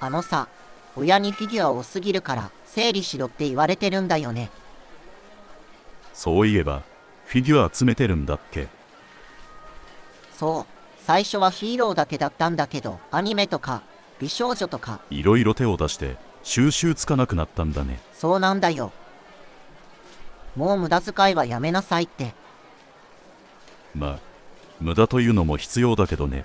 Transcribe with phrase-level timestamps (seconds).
[0.00, 0.48] あのさ、
[0.96, 4.50] 親にフィギュア多すぎるから整理しろって言われてるんだよね。
[6.14, 6.82] そういえば、
[7.26, 8.68] フィギュア集めてるんだっけ？
[10.38, 10.66] そう、
[11.04, 13.82] 最初はヒーローだけだったんだけど、アニメとか、
[14.18, 18.00] 美少女とか、いろいろ手を出して、収集つかなくなったんだね。
[18.14, 18.92] そうなんだよ。
[20.56, 22.34] もう無駄遣いはやめなさいって。
[23.94, 24.18] まあ、
[24.80, 26.44] 無駄というのも必要だけどね。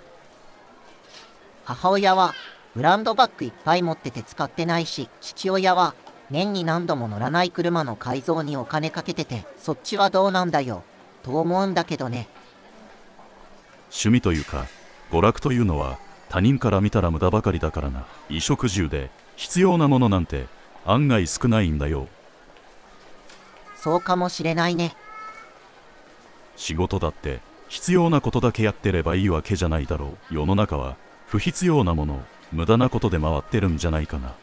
[1.63, 2.33] 母親は
[2.75, 5.95] ブランドバッグいっぱい持ってて使ってないし、父親は
[6.29, 10.83] 年に何度も乗らない車の改造にお金かけてて、そっちはどうなんだよ。
[11.23, 12.27] と思うんだけどね。
[13.85, 14.65] 趣味というか、
[15.11, 15.97] 娯楽というのは、
[16.29, 18.05] 他人から見たら無駄ばかりだからな。
[18.27, 20.47] 衣食住で、必要なものなんて、
[20.85, 22.07] 案外少ないんだよ。
[23.77, 24.95] そうかもしれないね。
[26.55, 30.33] 仕事だって、必要なことだけやってればいいわけじゃないだろう。
[30.33, 30.95] 世の中は、
[31.27, 34.33] 不必要なもの、無駄なことで回ってるんじゃないかな。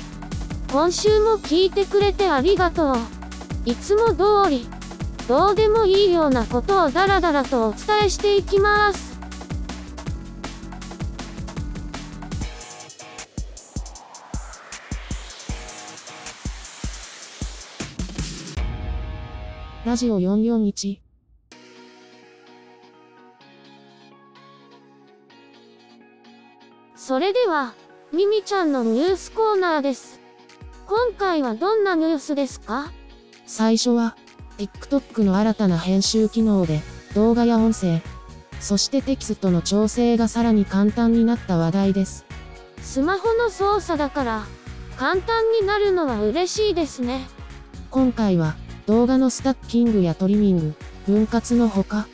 [0.71, 2.97] 今週も聞いてくれてありがとう。
[3.65, 4.69] いつも通り、
[5.27, 9.14] どうでもいいようなことをダラダラとお伝えしていきます。
[19.85, 20.99] ラジオ441
[26.97, 27.75] それでは、
[28.11, 30.21] ミミちゃんのニュースコーナーです。
[30.87, 32.93] 今回はどんなニュースですか？
[33.45, 34.17] 最初は、
[34.57, 36.81] TikTok の新たな編集機能で、
[37.15, 38.01] 動画や音声、
[38.61, 42.25] そしてテキストの調整がさらに簡単になった話題です。
[42.81, 44.47] スマホの操作だから、
[44.97, 47.27] 簡単になるのは嬉しいですね。
[47.91, 50.75] 今回は、動画のスタッキングやトリミング、
[51.07, 52.07] 分割のほか、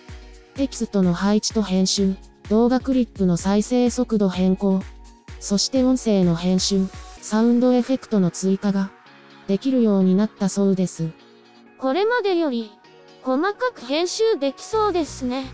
[0.55, 2.15] テキストの配置と編集、
[2.49, 4.81] 動画クリップの再生速度変更、
[5.41, 6.87] そして音声の編集、
[7.21, 8.91] サウンドエフェクトの追加が
[9.49, 11.09] できるようになったそうです。
[11.79, 12.71] これまでより
[13.23, 15.47] 細かく編集できそうですね。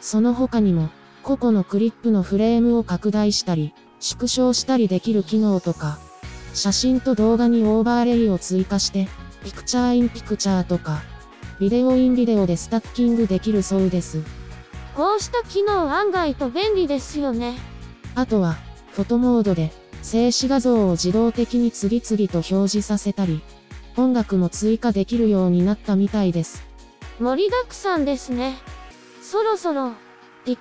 [0.00, 0.88] その他にも、
[1.22, 5.98] 個々のクリップのフレームを拡大したり、縮小したりできる機能とか、
[6.52, 9.08] 写真と動画にオーバーレイを追加して、
[9.44, 11.02] ピクチャーインピクチャーとか、
[11.60, 14.22] ビデオインビデオでスタッキングできるそうです。
[14.96, 17.58] こうした機能案外と便利ですよね。
[18.14, 18.56] あとは、
[18.92, 19.70] フォトモードで、
[20.02, 23.42] 静止画像を自動的に次々と表示させたり、
[23.96, 26.64] 音楽も追加できるようになったみたいです。
[27.20, 28.56] 盛りだくさんですね。
[29.22, 29.92] そろそろ、
[30.46, 30.56] TikTok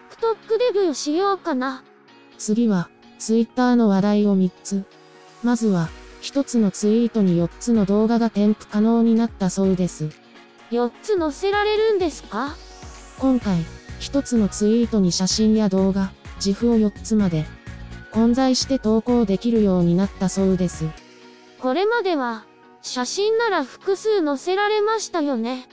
[0.74, 1.84] デビューしようかな。
[2.38, 4.84] 次は、Twitter の話題を3つ。
[5.42, 5.90] まずは、
[6.24, 10.10] 1つのツイートに4つの動画が添付可能になったそうです。
[10.72, 12.56] 4つ載せられるんですか？
[13.20, 13.58] 今回、
[14.00, 17.46] 1つのツイートに写真や動画、自負を4つまで、
[18.12, 20.86] 混在して投稿できるようになったそうです。
[21.60, 22.46] これまでは、
[22.82, 25.68] 写真なら複数載せられましたよね。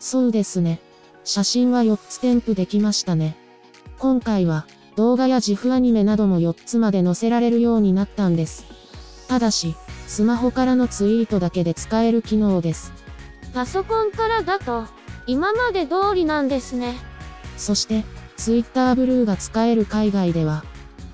[0.00, 0.80] そうですね。
[1.22, 3.36] 写真は4つ添付できましたね。
[3.98, 8.64] 今回は、動画や自負アニメなども4つまで載せられるようになったんです。
[9.28, 9.74] ただし、
[10.06, 12.92] スマホからのツイートだけで使える機能です。
[13.54, 14.84] パソコンからだと、
[15.26, 16.96] 今まで通りなんですね。
[17.56, 18.04] そして、
[18.36, 20.64] Twitter ブルーが使える海外では、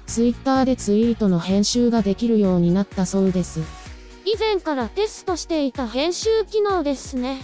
[0.06, 3.60] Twitter でツイートの編集ができるようになったそうです。
[4.24, 7.42] 以前からテストしていた編集機能ですね。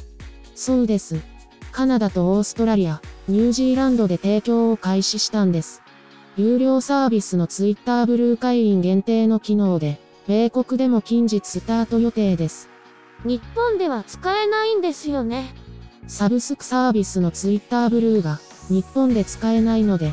[0.54, 1.20] そうです。
[1.72, 5.82] カナダとオーストラリア、ニュージーランドで提供を開始したんです。
[6.36, 12.70] 有料サービスの Twitter ブルー会員限定の機能で、米国でも近日スタート予定です。
[13.24, 15.54] 日本では使えないんですよね。
[16.06, 20.12] サブスクサービスの Twitter ブルーが日本で使えないので、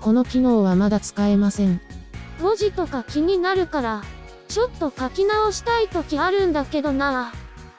[0.00, 1.80] この機能はまだ使えません。
[2.40, 4.02] 文字とか気になるから、
[4.46, 7.32] ちょっと書き直したい時あるんだけどな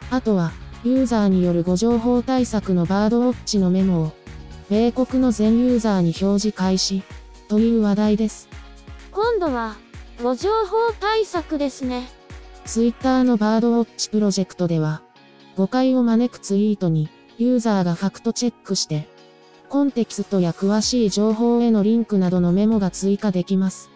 [0.10, 0.52] あとは、
[0.84, 4.12] ユーザーによる誤情報対策のバードウォッチのメモを、
[4.70, 7.04] 米国の全ユーザーに表示開始、
[7.48, 8.50] という話題です。
[9.12, 9.76] 今度は、
[10.22, 12.08] ご情報対策ですね。
[12.66, 15.02] Twitter のバードウォッチプロジェクトでは、
[15.56, 17.10] 誤解を招くツイートに、
[17.40, 19.08] ユーザーがファクトチェックして、
[19.68, 23.90] コンテキストや詳しい情報へのリンクなどのメモが追加できます。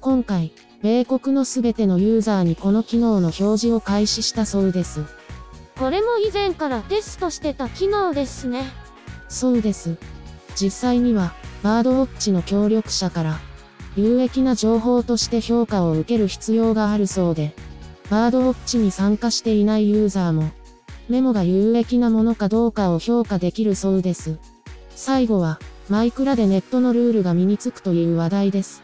[0.00, 0.52] 今回、
[0.82, 5.04] 米国のすべてのユーザーにこの機能の表示を開始したそうです。
[5.78, 8.64] これも以前からテストしてた機能ですね。
[9.28, 9.98] そうです。
[10.60, 11.32] 実際には、
[11.62, 13.40] バードウォッチの協力者から、
[13.96, 17.54] 有益な情報として評価を受ける必要があるそうで、
[18.08, 20.50] バードウォッチに参加していないユーザーも、
[21.08, 24.38] メモが有益なものかどうかを評価できるそうです。
[24.94, 25.58] 最後は、
[25.88, 28.82] マイクラでネットのルールが身につくという話題です。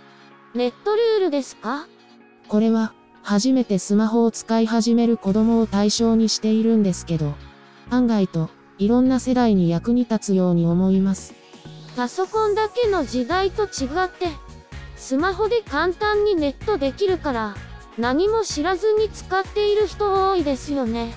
[0.54, 1.86] ネットルールですか？
[2.48, 2.92] これは、
[3.22, 7.34] 初めてスマホを使い始める子供を対象にしているんですけど、
[7.90, 11.34] 案外と、いろんな世代に役に立つように思います。
[11.96, 14.28] パソコンだけの時代と違って、
[14.96, 17.54] スマホで簡単にネットできるから、
[17.98, 21.14] 何も知らずに使っている人多いですよね。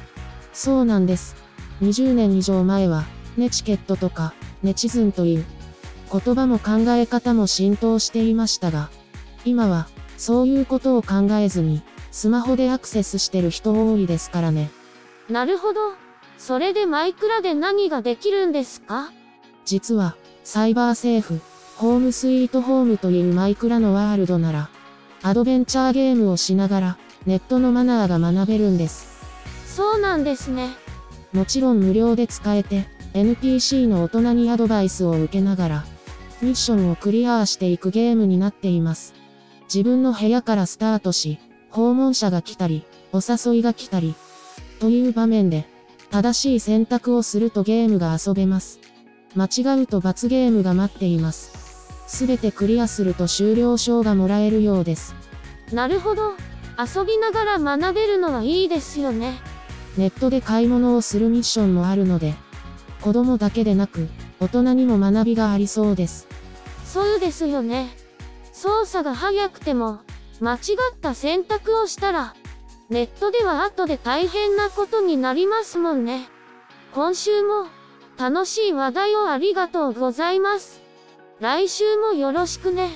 [0.54, 1.36] そうなんです。
[1.82, 3.06] 20年以上前は、
[3.38, 4.34] ネチケットとか、
[4.64, 5.46] ネチズンという、
[6.12, 8.90] 言葉も考え方も浸透していましたが、
[9.46, 9.88] 今は、
[10.18, 14.70] そういうことを考えずに、スマホでアクセスしてる人多いですからね。
[15.30, 15.80] なるほど。
[16.38, 19.12] それでマイクラで何ができるんですか？
[19.66, 21.40] 実は、サイバーセーフ、
[21.80, 24.70] ホームスイートホームというマイクラのワールドなら、
[25.24, 29.08] アドベンチャーゲームをしながら、ネットのマナーが学べるんです。
[29.66, 30.72] そうなんですね。
[31.32, 35.86] もちろん無料で使えて、NPC の大人にアドバイスを受けながら、
[36.42, 39.14] ミッションをクリアしていくゲームになっています。
[39.74, 41.40] 自分の部屋からスタートし、
[41.70, 42.84] 訪問者が来たり、
[43.14, 44.16] お誘いが来たり、
[44.82, 45.66] という場面で、
[46.12, 48.82] 正しい選択をするとゲームが遊べます。
[49.34, 51.59] 間違うと罰ゲームが待っています。
[52.10, 55.16] すべてクリアすると終了証がもらえるようです。
[55.72, 56.34] なるほど。
[56.78, 59.40] 遊びながら学べるのはいいですよね。
[59.96, 62.34] ネットで買い物をするミッションもあるので、
[63.02, 64.10] 子供だけでなく、
[64.40, 66.28] 大人にも学びがありそうです。
[66.84, 67.90] そうですよね。
[68.54, 70.00] 操作が速くても、
[70.40, 72.34] 間違った選択をしたら、
[72.90, 76.28] ネットでは後で大変なことになりますもんね。
[76.92, 77.68] 今週も、
[78.18, 80.79] 楽しい話題をありがとうございます。
[81.40, 82.90] 来週もよろしくね。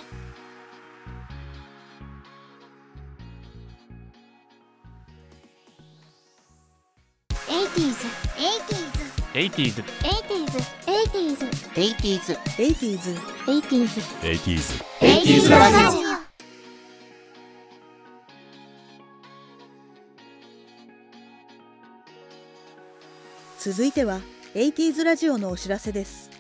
[23.58, 24.20] 続いては、
[24.54, 26.33] エイティーズラジオのお知らせです。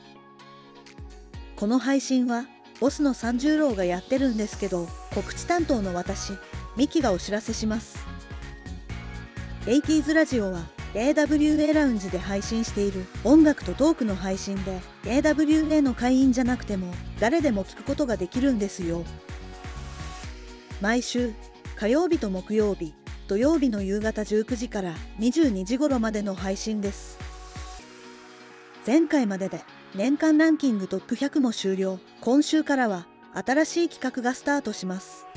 [1.64, 2.46] この配信は
[2.82, 6.34] ボスの三十郎がやってるんですけど告知担当の私
[6.76, 8.06] ミキがお知らせします。
[9.66, 19.06] エイティーズラジオは AWA ラウンジで配信している音楽とトークの配信で AWA の会員じゃなくても誰でも聞くことができるんですよ。
[20.82, 21.32] 毎週
[21.78, 22.94] 火曜日と木曜日
[23.30, 27.18] 土曜日の夕方19時から22時頃までの配信です。
[28.86, 29.62] 前回までで
[29.96, 32.00] 年間ランキングトップ100も終了。
[32.20, 35.28] 今週からは新しい企画がスタートします。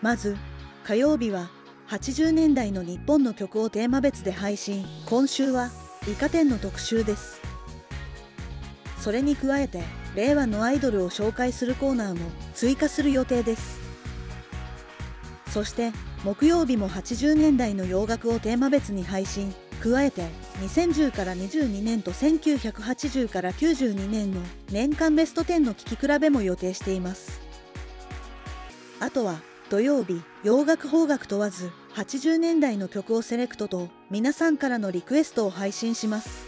[0.00, 0.38] まず、
[0.84, 1.50] 火曜日は
[1.88, 4.86] 80年代の日本の曲をテーマ別で配信。
[5.04, 5.68] 今週は
[6.10, 7.42] イカ天の特集です。
[8.98, 9.82] それに加えて、
[10.14, 13.80] 令和のアイドルを紹介するコーナーも追加する予定です。
[15.50, 15.92] そして、
[16.24, 19.54] 木曜日も80年代の洋楽をテーマ別に配信。
[19.82, 20.28] 加えて
[20.60, 27.40] 2010から22年と1980から92年の年間ベスト10の聴き比べも予定しています。
[29.00, 36.46] あとは土曜日洋楽邦楽問わず80年代の曲をセレクトと皆さんからのリクエストを配信します。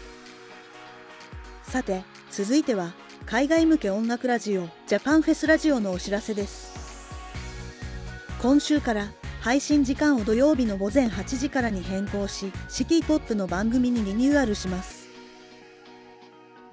[1.63, 2.93] さて続いては
[3.25, 6.77] 海外向け音楽ラジオジャパンフェスラジオのお知らせです。
[8.41, 9.07] 今週から
[9.41, 15.07] 配信時間を土曜日の午前8時からに変更し、シティポップの番組にリニューアルします。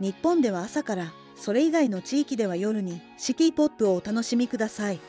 [0.00, 5.00] 日本では朝から、それ以外の地域では夜にシティポップをお楽しみください。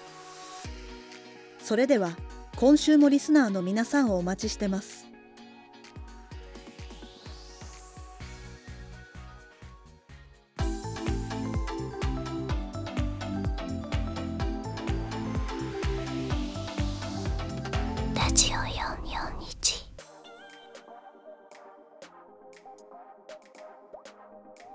[1.60, 2.12] それでは、
[2.58, 5.05] 今週もリスナーの皆さんをお待ちしてます。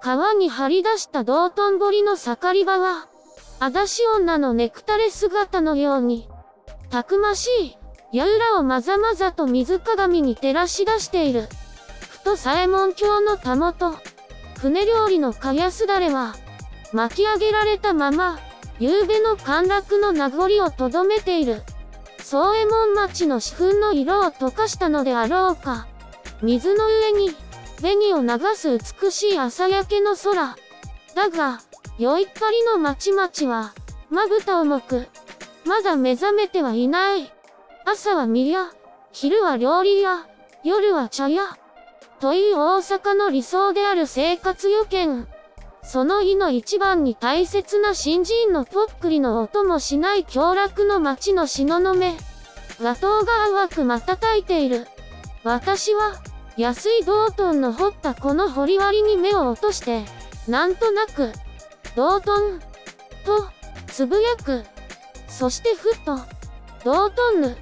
[0.02, 3.06] 川に張り出した道頓堀の盛り場は、
[3.58, 6.26] 裸足女のネクタレ姿のように、
[6.88, 7.76] たくましい、
[8.16, 11.48] 矢裏をまざまざと水鏡に照らし出している。
[12.08, 13.94] ふと左衛門橋のたもと、
[14.58, 16.34] 船料理のかやすだれは、
[16.94, 18.38] 巻き上げられたまま、
[18.78, 21.62] 夕べの陥落の名残をとどめている。
[22.22, 25.86] 宗右衛門町の四粉の色を溶かしたのであろうか。
[26.40, 27.34] 水の上に、
[27.80, 30.56] 紅を流す美しい朝焼けの空。
[31.14, 31.60] だが、
[31.98, 33.72] 酔いっぱりの町々は、
[34.10, 35.06] まぶた重く、
[35.64, 37.32] まだ目覚めてはいない。
[37.86, 38.70] 朝は宮、
[39.12, 40.26] 昼は料理屋、
[40.62, 41.42] 夜は茶屋。
[42.20, 45.26] という大阪の理想である生活予見。
[45.82, 51.94] その日の一番に大切な新人のぽっくりの音もしない凶楽の町の東雲。
[52.80, 54.86] 画頭が淡く瞬いている。
[55.44, 56.20] 私は、
[56.60, 60.04] 安い道頓の掘ったこの掘り割りに目を落として、
[60.46, 61.32] なんとなく、
[61.96, 62.60] 道頓、
[63.24, 63.48] と、
[63.86, 64.64] つぶやく。
[65.26, 66.18] そしてふっと、
[66.84, 67.56] 道頓ヌ、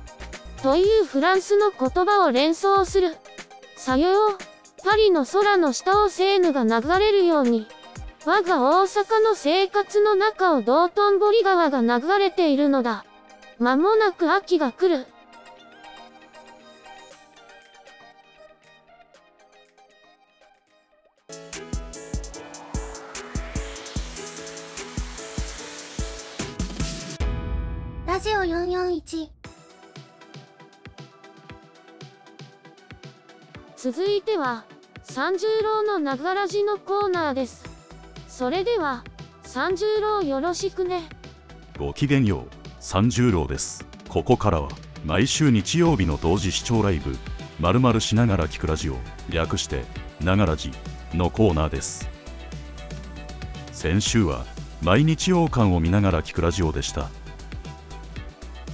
[0.62, 3.16] というフランスの言葉を連想する。
[3.76, 4.38] さよう、
[4.84, 7.68] パリの空の下をセーヌが流れるように、
[8.26, 13.04] 我が大阪の生活の中を道頓堀川が流れているのだ。
[13.60, 15.06] 間もなく秋が来る。
[28.86, 29.28] 1
[33.76, 34.64] 続いては
[35.02, 37.64] 三十郎のながらじのコーナーです。
[38.26, 39.04] それでは
[39.42, 41.08] 三十郎よろしくね。
[41.78, 42.44] ごきげんよう
[42.80, 43.86] 三十郎です。
[44.08, 44.68] ここからは
[45.04, 47.16] 毎週日曜日の同時視聴ライブ
[47.60, 48.96] 「まるしながら聞くラジオ」
[49.30, 49.84] 略して
[50.20, 50.72] 「ながらじ」
[51.14, 52.08] のコーナーです。
[53.72, 54.44] 先週は
[54.82, 57.10] 毎日王冠を見ながら聞くラジオでした。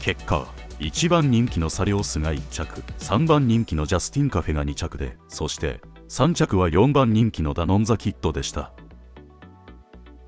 [0.05, 0.47] 結果
[0.81, 5.81] 1番人気のサリオスが1着3番人気のジャスティンカフェが2着でそして
[6.11, 8.75] 3着は4番人気のダノンザキットでした。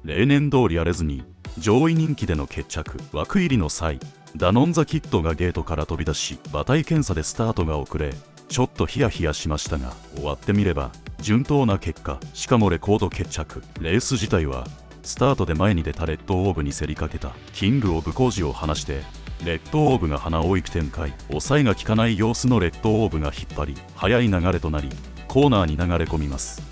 [0.02, 1.25] 例年通り荒れずに
[1.59, 4.00] 上位人気での決着枠入りの際
[4.35, 8.14] ダノンザキットがゲートから飛び出し馬体検査でスタートが遅れ
[8.49, 14.66] ちょっとヒヤヒヤしましたが終わってみれば順当な結果しかもレコード決着レース自体は
[15.02, 19.02] スタートで前に出たレッドオーブに競りかけたキングオブ工事を離して
[19.44, 21.12] レッドオーブが鼻をいく展開。
[21.28, 24.88] 抑えが効かない様子のレッドオーブが引っ張り速い流れとなり
[25.28, 26.62] コーナーに流れ込みます。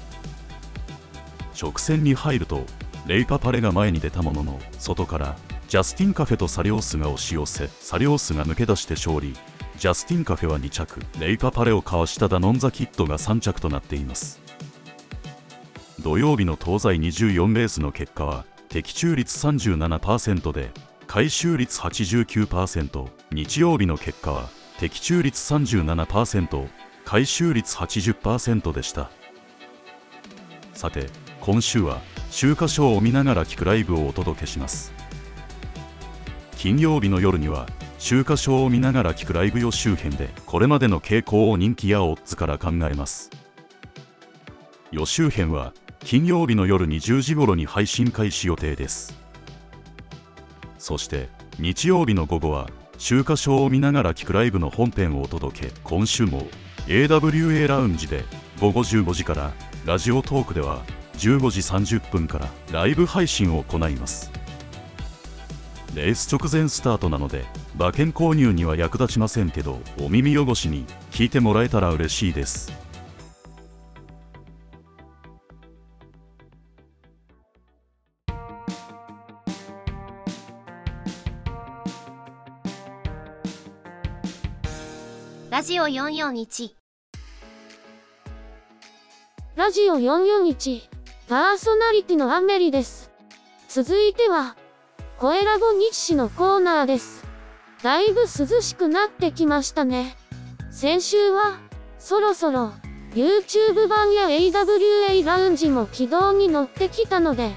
[1.61, 2.65] 直線に入ると
[3.07, 5.37] レイパパレが前に出たものの外から
[5.69, 9.35] ジャスティンカフェとサリオスが押し寄せサリオスが抜け出して勝利。
[9.77, 11.01] ジャスティンカフェは2着。
[11.19, 14.41] レイパパレをかわしたダノンザキットが3着となっています。
[16.01, 16.89] 土曜日の東西
[17.25, 20.71] 24レースの結果は的中率37%で
[21.07, 26.69] 回収率89%日曜日の結果は的中率37%
[27.05, 29.11] 回収率80%でした。
[30.73, 31.07] さて
[31.41, 34.93] 今週は週刊賞を見ながら聞くライブをお届けします。
[36.57, 37.69] 金曜日の夜には
[37.99, 43.31] 週刊賞を見ながら聞くライブ予習編でこれまでの傾向を人気やオッズから考えます。
[44.91, 49.24] 予習編は金曜日の夜20時頃に配信開始予定です。
[50.85, 56.47] そして日曜日の午後は週刊賞を見ながら聞くライブの本編をお届け今週も
[56.89, 58.23] AWA ラウンジで
[58.61, 59.55] 午後15時から
[59.87, 60.83] ラジオトークでは
[61.15, 61.61] 15時
[61.97, 64.31] 30分からライブ配信を行います。
[65.95, 72.74] レース直前スタートなので馬券購入には役立ちませんけどお耳汚しに聞いてもらえたら嬉しいです。
[85.85, 86.71] オ441
[89.55, 90.81] ラジオ441
[91.29, 93.11] パーソナリティのアメリです。
[93.69, 94.57] 続いては、
[95.19, 97.25] 声ラボ日誌のコーナーです。
[97.83, 100.17] だいぶ涼しくなってきましたね。
[100.71, 101.59] 先週は、
[101.99, 102.73] そろそろ、
[103.13, 107.51] YouTube 版や AWA ラウンジも軌道に乗ってきたので、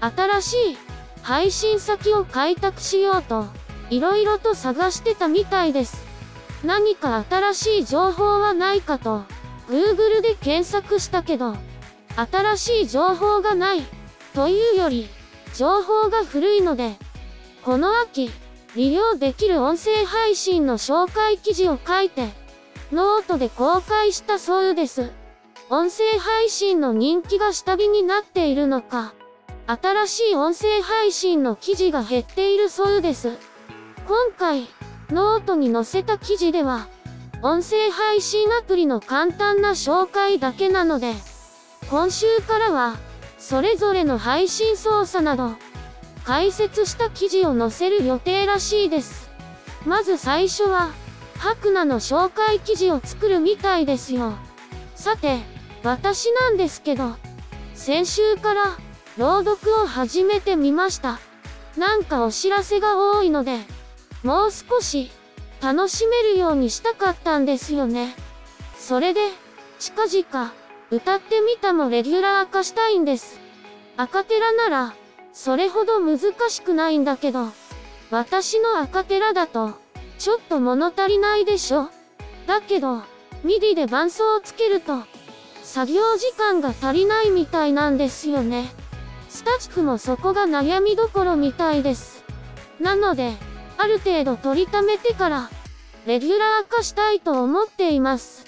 [0.00, 0.76] 新しい
[1.22, 3.46] 配信先を開拓しようと、
[3.88, 6.11] いろいろと探してたみたいです。
[6.64, 9.24] 何か新しい情報はないかと、
[9.68, 11.56] Google で検索したけど、
[12.16, 13.82] 新しい情報がない、
[14.34, 15.08] というより、
[15.54, 16.96] 情報が古いので、
[17.64, 18.30] この秋、
[18.76, 22.28] 利用できる音声配信の紹介記事を書いて、
[22.92, 25.10] ノートで公開したそうです。
[25.68, 29.14] 音声配信の人気が下火になっているのか、
[29.66, 33.38] 新しい音声配信の記事が減っているそうです。
[34.06, 34.68] 今回、
[35.12, 36.88] ノートに載せた記事では、
[37.42, 41.12] 音声配信アプリの簡単な紹介だけなので、
[41.90, 42.96] 今週からは、
[43.38, 45.50] それぞれの配信操作など、
[46.24, 49.28] 解説した記事を載せる予定らしいです。
[49.84, 50.90] まず最初は、
[51.38, 54.32] ハクナの紹介記事を作るみたいですよ。
[54.94, 55.40] さて、
[55.82, 57.16] 私なんですけど、
[57.74, 58.78] 先週から、
[59.18, 61.18] 朗読を始めてみました。
[61.76, 63.58] なんかお知らせが多いので、
[64.22, 65.10] もう少し
[65.60, 68.14] 楽しめるようにしたかったんですよね。
[68.78, 69.20] それで、
[69.78, 70.52] 近々、
[70.90, 73.40] 歌ってみたもレギュラー化したいんです。
[73.96, 74.94] アカペラなら、
[75.32, 77.46] それほど難しくないんだけど、
[78.10, 79.72] 私のアカペラだと、
[80.18, 81.88] ちょっと物足りないでしょ？
[82.46, 83.02] だけど、
[83.42, 84.98] MIDI で伴奏をつけると、
[85.62, 88.70] 作業時間が足りないみたいなんですよね。
[89.28, 92.22] スタチクもそこが悩みどころみたいです。
[92.80, 93.32] なので、
[93.82, 95.50] ある程度取りためてから、
[96.06, 98.44] レギュラー化したいと思っています。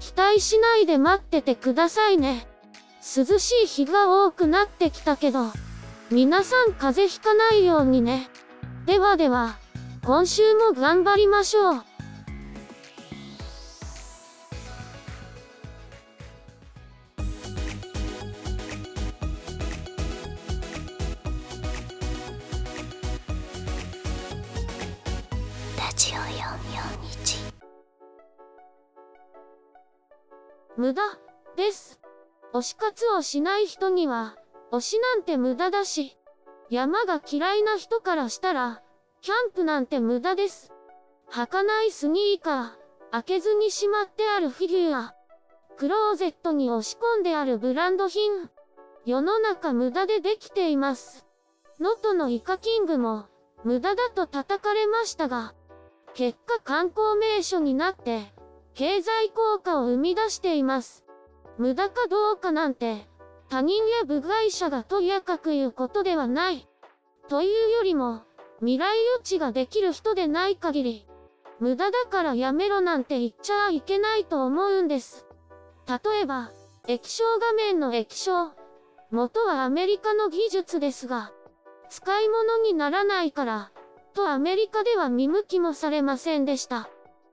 [0.00, 2.44] 期待しないで待っててくださいね。
[3.16, 5.52] 涼しい日が多くなってきたけど、
[6.10, 8.28] 皆さん風邪ひかないようにね。
[8.84, 9.56] ではでは、
[10.04, 11.84] 今週も頑張りましょう。
[30.76, 31.02] 無駄
[31.56, 32.00] です。
[32.52, 34.36] 推し活をしない人には、
[34.72, 36.18] 推しなんて無駄だし、
[36.68, 38.82] 山が嫌いな人からしたら、
[39.20, 40.72] キャンプなんて無駄です。
[41.30, 45.14] 履かないスニーカー、開けずにしまってあるフィギュア、
[45.76, 48.50] クローゼットに押し込んであるブランド品、
[49.06, 51.24] 世の中無駄でできています。
[51.78, 53.26] 能登のイカキングも、
[53.62, 55.54] 無駄だと叩かれましたが、
[56.14, 58.32] 結果観光名所になって、
[58.74, 61.04] 経済効果を生み出しています。
[61.58, 63.08] 無駄かどうかなんて、
[63.48, 66.68] 他人や部外者がとやかく言うことではない。
[67.28, 68.22] というよりも、
[68.60, 71.08] 未来予知ができる人でない限り、
[71.58, 75.26] 無駄だからやめろなんて言っちゃいけないと思うんです。
[75.88, 76.50] 例えば、
[76.86, 78.52] 液晶画面の液晶。
[79.10, 81.32] 元はアメリカの技術ですが、
[81.88, 83.70] 使い物にならないから、
[84.14, 86.88] とアメリカでは見向きもされませんでした。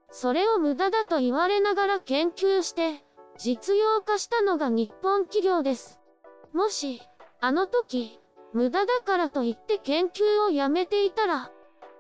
[0.09, 3.03] それを無駄だと言われながら研究して、
[3.37, 5.99] 実用化したのが日本企業です。
[6.53, 7.01] もし、
[7.39, 8.19] あの時、
[8.53, 11.51] 無駄だからと言って研究をやめていたら、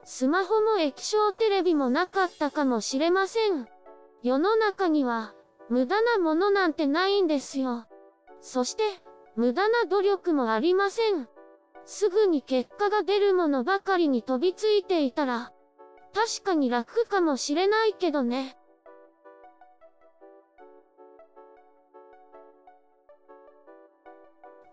[0.03, 3.67] スマホも液晶テレビもなかったかもしれません。
[4.23, 5.33] 世の中には、
[5.69, 7.85] 無駄なものなんてないんですよ。
[8.41, 8.83] そして、
[9.35, 11.29] 無駄な努力もありません。
[11.85, 15.51] すぐに結果が出るものばかりに飛びついていたら、
[16.13, 18.57] 確かに楽かもしれないけどね。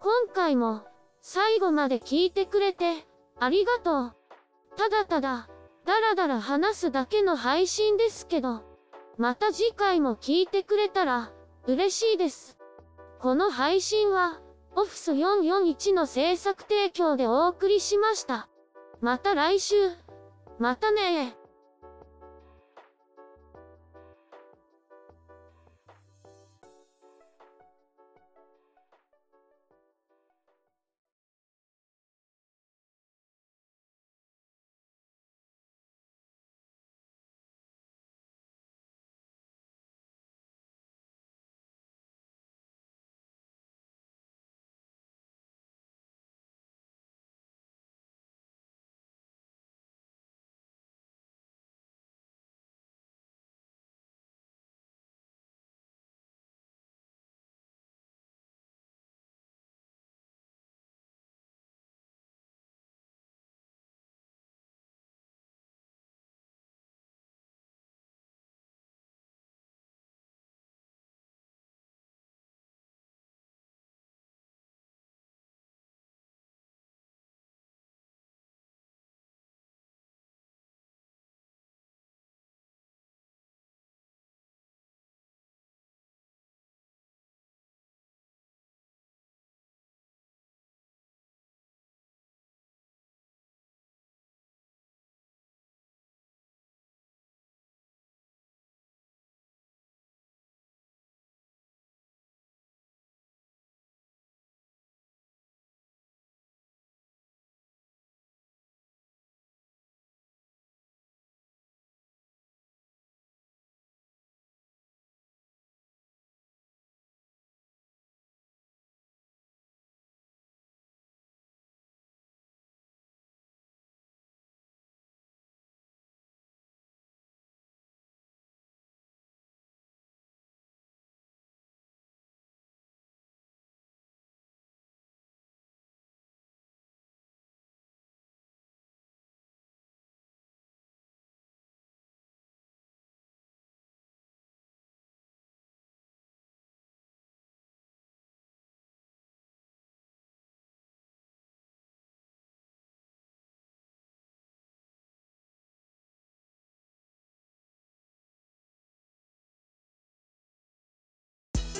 [0.00, 0.82] 今回も
[1.20, 3.06] 最後まで聞いてくれて
[3.38, 4.14] ありがとう。
[4.76, 5.48] ただただ
[5.84, 8.62] だらだら話すだけの配信ですけど、
[9.16, 11.32] また次回も聞いてくれたら
[11.66, 12.58] 嬉しいです。
[13.18, 14.40] この配信は
[14.80, 18.48] オフィス441の制作提供でお送りしました。
[19.00, 19.74] また来週。
[20.60, 21.34] またね